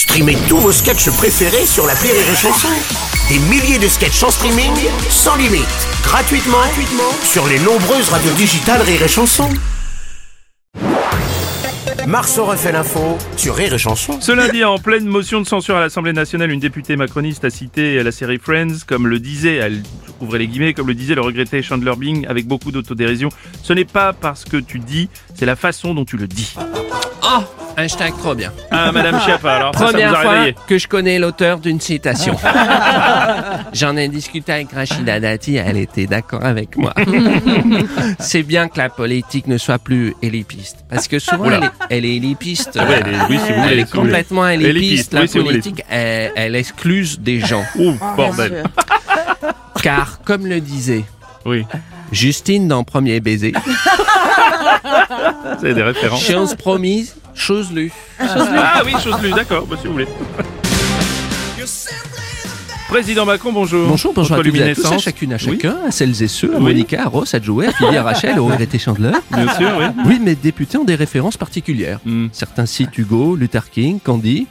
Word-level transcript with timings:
Streamez 0.00 0.38
tous 0.48 0.56
vos 0.56 0.72
sketchs 0.72 1.10
préférés 1.10 1.66
sur 1.66 1.86
la 1.86 1.92
Rire 1.92 2.14
et 2.14 2.34
Chanson. 2.34 2.68
Des 3.28 3.38
milliers 3.50 3.78
de 3.78 3.86
sketchs 3.86 4.22
en 4.22 4.30
streaming, 4.30 4.72
sans 5.10 5.36
limite, 5.36 5.66
gratuitement, 6.02 6.56
gratuitement 6.56 7.12
sur 7.22 7.46
les 7.46 7.58
nombreuses 7.58 8.08
radios 8.08 8.32
digitales 8.32 8.80
Rire 8.80 9.02
et 9.02 9.08
Chanson. 9.08 9.50
Marceau 12.06 12.46
refait 12.46 12.72
l'info 12.72 13.18
sur 13.36 13.54
Rire 13.54 13.74
et 13.74 13.78
Chanson. 13.78 14.18
Ce 14.22 14.32
lundi, 14.32 14.64
en 14.64 14.78
pleine 14.78 15.04
motion 15.04 15.42
de 15.42 15.46
censure 15.46 15.76
à 15.76 15.80
l'Assemblée 15.80 16.14
nationale, 16.14 16.50
une 16.50 16.60
députée 16.60 16.96
macroniste 16.96 17.44
a 17.44 17.50
cité 17.50 18.02
la 18.02 18.10
série 18.10 18.38
Friends, 18.38 18.86
comme 18.86 19.06
le 19.06 19.18
disait, 19.18 19.56
elle 19.56 19.82
ouvrait 20.22 20.38
les 20.38 20.48
guillemets, 20.48 20.72
comme 20.72 20.86
le 20.86 20.94
disait 20.94 21.14
le 21.14 21.20
regretté 21.20 21.62
Chandler 21.62 21.92
Bing, 21.98 22.26
avec 22.26 22.46
beaucoup 22.46 22.72
d'autodérision. 22.72 23.28
Ce 23.62 23.74
n'est 23.74 23.84
pas 23.84 24.14
parce 24.14 24.46
que 24.46 24.56
tu 24.56 24.78
dis, 24.78 25.10
c'est 25.34 25.46
la 25.46 25.56
façon 25.56 25.92
dont 25.92 26.06
tu 26.06 26.16
le 26.16 26.26
dis. 26.26 26.54
Oh, 27.22 27.42
hashtag 27.76 28.12
trop 28.18 28.34
bien. 28.34 28.52
Ah, 28.70 28.90
Madame 28.92 29.20
Schiappa, 29.24 29.52
alors 29.56 29.74
ça, 29.74 29.80
ça 29.80 29.86
Première 29.92 30.08
vous 30.10 30.16
a 30.16 30.20
fois 30.22 30.30
réveillé. 30.32 30.54
que 30.66 30.78
je 30.78 30.88
connais 30.88 31.18
l'auteur 31.18 31.58
d'une 31.58 31.80
citation. 31.80 32.36
J'en 33.72 33.96
ai 33.96 34.08
discuté 34.08 34.52
avec 34.52 34.72
Rachida 34.72 35.20
Dati, 35.20 35.56
elle 35.56 35.76
était 35.76 36.06
d'accord 36.06 36.44
avec 36.44 36.76
moi. 36.76 36.92
C'est 38.18 38.42
bien 38.42 38.68
que 38.68 38.78
la 38.78 38.88
politique 38.88 39.46
ne 39.46 39.58
soit 39.58 39.78
plus 39.78 40.14
élipiste. 40.22 40.78
Parce 40.88 41.08
que 41.08 41.18
souvent, 41.18 41.44
elle 41.50 41.64
est, 41.64 41.70
elle 41.90 42.04
est 42.04 42.16
élipiste. 42.16 42.74
Ouais, 42.76 43.00
elle 43.04 43.14
est- 43.14 43.18
oui, 43.28 43.38
si 43.44 43.52
vous 43.52 43.60
voulez, 43.62 43.72
Elle 43.72 43.78
est 43.80 43.86
si 43.86 43.92
vous 43.92 44.00
complètement 44.02 44.48
élipiste. 44.48 44.76
Élipiste, 44.76 45.12
La 45.14 45.20
oui, 45.22 45.28
si 45.28 45.38
politique, 45.40 45.84
elle, 45.90 46.32
elle 46.36 46.56
excluse 46.56 47.20
des 47.20 47.40
gens. 47.40 47.64
Ouh, 47.78 47.94
bordel. 48.16 48.64
Car, 49.82 50.20
comme 50.24 50.46
le 50.46 50.60
disait 50.60 51.04
Oui, 51.44 51.64
Justine 52.12 52.66
dans 52.68 52.82
Premier 52.84 53.20
Baiser, 53.20 53.52
c'est 55.60 55.74
des 55.74 55.82
références. 55.82 56.24
chose 56.24 56.54
promise, 56.54 57.14
chose 57.34 57.72
lue. 57.72 57.92
Ah 58.18 58.82
oui, 58.84 58.92
chose 59.02 59.20
lue, 59.22 59.30
d'accord, 59.30 59.66
bah, 59.66 59.76
si 59.80 59.86
vous 59.86 59.92
voulez. 59.94 60.08
Président 62.88 63.24
Macron, 63.24 63.52
bonjour. 63.52 63.86
Bonjour, 63.88 64.12
bonjour 64.12 64.32
à 64.34 64.36
Votre 64.38 64.50
toutes 64.50 64.58
et 64.60 64.70
à 64.70 64.74
tous, 64.74 64.92
à 64.92 64.98
chacune, 64.98 65.32
à 65.32 65.36
Oui, 65.36 65.58
chacun, 65.62 65.76
à 65.86 65.90
celles 65.92 66.22
et 66.24 66.26
ceux, 66.26 66.52
à 66.52 66.58
Oui. 66.58 66.62
Monica, 66.64 67.04
à 67.04 67.06
Ross, 67.06 67.32
à 67.34 67.40
Joey, 67.40 67.68
à 67.68 67.72
Phoebe, 67.72 67.94
à 67.94 68.02
Rachel, 68.02 68.38
au 68.40 68.46
regretté 68.48 68.80
Chandler. 68.80 69.12
bien 69.32 69.54
sûr, 69.54 69.70
oui. 69.78 69.84
Oui, 70.06 70.18
mes 70.20 70.34
députés 70.34 70.76
ont 70.76 70.84
des 70.84 70.96
références 70.96 71.36
particulières. 71.36 72.00
Hmm. 72.04 72.26
Certains 72.32 72.66
citent 72.66 72.98
Hugo, 72.98 73.36
Luther 73.36 73.70
King, 73.70 74.00
Candy, 74.00 74.48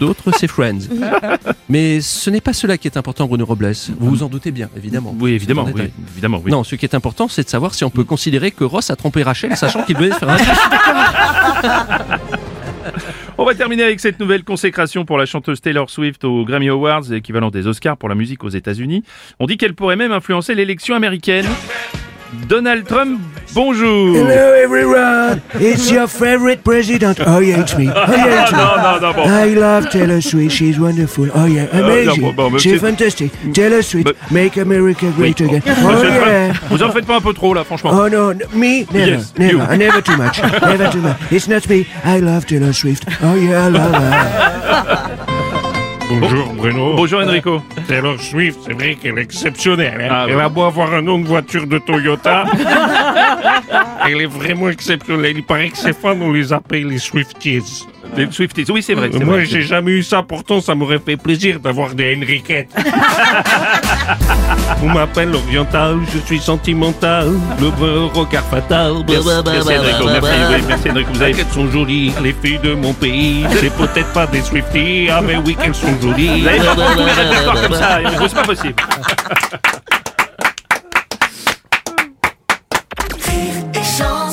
d'autres 0.00 0.30
c'est 0.36 0.48
Friends. 0.48 0.88
Mais 1.68 2.00
ce 2.00 2.30
n'est 2.30 2.40
pas 2.40 2.52
cela 2.52 2.78
qui 2.78 2.88
est 2.88 2.96
important, 2.96 3.26
Bruno 3.26 3.44
Robles. 3.44 3.72
Vous 3.98 4.10
vous 4.10 4.22
en 4.22 4.28
doutez 4.28 4.50
bien, 4.50 4.68
évidemment. 4.76 5.14
Oui, 5.18 5.32
évidemment, 5.32 5.66
oui, 5.74 5.90
évidemment, 6.12 6.40
oui. 6.44 6.50
Non, 6.50 6.64
ce 6.64 6.74
qui 6.76 6.84
est 6.84 6.94
important, 6.94 7.28
c'est 7.28 7.44
de 7.44 7.48
savoir 7.48 7.74
si 7.74 7.84
on 7.84 7.90
peut 7.90 8.04
considérer 8.04 8.50
que 8.50 8.64
Ross 8.64 8.90
a 8.90 8.96
trompé 8.96 9.22
Rachel, 9.22 9.56
sachant 9.56 9.82
qu'il 9.82 9.96
venait 9.96 10.10
de 10.10 10.14
faire 10.14 10.28
un... 10.28 10.38
On 13.38 13.44
va 13.44 13.54
terminer 13.54 13.82
avec 13.82 14.00
cette 14.00 14.18
nouvelle 14.18 14.44
consécration 14.44 15.04
pour 15.04 15.18
la 15.18 15.26
chanteuse 15.26 15.60
Taylor 15.60 15.90
Swift 15.90 16.24
aux 16.24 16.44
Grammy 16.44 16.68
Awards, 16.70 17.12
équivalent 17.12 17.50
des 17.50 17.66
Oscars 17.66 17.98
pour 17.98 18.08
la 18.08 18.14
musique 18.14 18.44
aux 18.44 18.48
États-Unis. 18.48 19.02
On 19.38 19.46
dit 19.46 19.58
qu'elle 19.58 19.74
pourrait 19.74 19.96
même 19.96 20.12
influencer 20.12 20.54
l'élection 20.54 20.94
américaine. 20.94 21.46
Donald 22.48 22.86
Trump, 22.86 23.20
bonjour. 23.54 24.14
Hello 24.14 24.52
everyone, 24.54 25.42
it's 25.54 25.90
your 25.90 26.06
favorite 26.06 26.62
president. 26.64 27.18
Oh 27.26 27.38
yeah, 27.40 27.60
it's 27.60 27.76
me. 27.76 27.88
Oh 27.88 27.94
yeah, 27.94 28.42
it's 28.42 28.52
me. 28.52 28.58
Non, 28.58 28.76
non, 28.82 29.00
non, 29.00 29.14
bon. 29.14 29.28
I 29.28 29.54
love 29.54 29.90
Taylor 29.90 30.20
Swift. 30.20 30.54
She's 30.54 30.78
wonderful. 30.78 31.28
Oh 31.34 31.46
yeah, 31.46 31.66
amazing. 31.72 32.22
bon, 32.34 32.50
bon, 32.50 32.58
She's 32.58 32.80
fantastic. 32.80 33.32
Taylor 33.52 33.82
Swift, 33.82 34.04
But- 34.06 34.30
make 34.30 34.56
America 34.56 35.10
great 35.12 35.40
Oui. 35.40 35.46
again. 35.46 35.62
Oh, 35.66 35.92
monsieur 35.92 36.10
yeah. 36.10 36.52
Trump, 36.52 36.70
vous 36.70 36.82
en 36.82 36.92
faites 36.92 37.06
pas 37.06 37.16
un 37.16 37.20
peu 37.20 37.32
trop 37.34 37.54
là, 37.54 37.64
franchement. 37.64 37.90
Oh 37.92 38.08
no, 38.08 38.32
me 38.52 38.84
never, 38.92 39.10
Yes, 39.12 39.32
never, 39.38 39.52
you. 39.52 39.60
Uh, 39.60 39.76
never 39.76 40.00
too 40.02 40.16
much, 40.16 40.40
never 40.42 40.90
too 40.90 41.00
much. 41.00 41.16
It's 41.30 41.48
not 41.48 41.68
me. 41.68 41.86
I 42.04 42.18
love 42.20 42.46
Taylor 42.46 42.72
Swift. 42.72 43.04
Oh 43.22 43.34
yeah, 43.34 43.66
I 43.66 43.68
love 43.68 43.92
her. 43.94 45.15
Bonjour 46.08 46.52
Bruno. 46.54 46.94
Bonjour 46.96 47.20
Enrico. 47.20 47.62
Taylor 47.88 48.20
Swift, 48.20 48.58
c'est 48.64 48.72
vrai 48.74 48.94
qu'elle 48.94 49.18
est 49.18 49.22
exceptionnelle. 49.22 50.00
hein. 50.00 50.08
Ah, 50.10 50.26
elle 50.28 50.40
a 50.40 50.48
beau 50.48 50.62
avoir 50.62 50.92
un 50.94 51.02
nom 51.02 51.18
de 51.18 51.26
voiture 51.26 51.66
de 51.66 51.78
Toyota. 51.78 52.44
elle 54.06 54.20
est 54.20 54.26
vraiment 54.26 54.68
exceptionnelle. 54.68 55.32
Il 55.36 55.42
paraît 55.42 55.70
que 55.70 55.76
ses 55.78 55.92
fans, 55.92 56.16
on 56.20 56.30
les 56.32 56.52
appelle 56.52 56.86
les 56.88 56.98
Swifties. 56.98 57.86
Les 58.16 58.30
Swifties, 58.30 58.66
oui 58.70 58.82
c'est 58.82 58.94
vrai. 58.94 59.10
c'est 59.12 59.18
Moi, 59.24 59.34
vrai. 59.34 59.46
j'ai 59.46 59.62
jamais 59.62 59.90
eu 59.90 60.02
ça. 60.04 60.22
Pourtant, 60.22 60.60
ça 60.60 60.76
m'aurait 60.76 61.00
fait 61.04 61.16
plaisir 61.16 61.58
d'avoir 61.58 61.92
des 61.92 62.16
Enriquettes. 62.16 62.70
on 64.82 64.88
m'appelle 64.90 65.30
l'oriental, 65.32 65.96
je 66.14 66.18
suis 66.20 66.38
sentimental, 66.38 67.32
le 67.60 67.70
brun 67.70 68.06
regard 68.14 68.44
fatal. 68.44 68.92
Merci, 69.08 69.28
merci 69.44 69.76
Enrico, 69.76 70.04
merci, 70.06 70.28
oui, 70.50 70.62
merci 70.68 70.90
Enrico. 70.90 71.10
Vous 71.14 71.22
avez 71.22 71.32
Qu'elles 71.32 71.46
sont 71.52 71.68
jolies, 71.68 72.12
les 72.22 72.32
filles 72.32 72.60
de 72.62 72.74
mon 72.74 72.92
pays. 72.92 73.44
C'est 73.60 73.74
peut-être 73.74 74.12
pas 74.12 74.26
des 74.28 74.40
Swifties, 74.40 75.08
ah 75.10 75.20
mais 75.20 75.36
oui 75.44 75.56
qu'elles 75.56 75.74
sont. 75.74 75.95
Vous 76.00 76.12
avez 76.12 76.58
pas 76.58 76.74
beaucoup 76.74 76.98
les 76.98 77.12
répertoires 77.12 77.62
comme 77.62 77.74
ça, 77.74 77.98
c'est 78.04 78.34
pas 78.34 78.42
possible. 78.42 78.74
Rire 83.26 83.64
et 83.74 83.84
chanson 83.84 84.25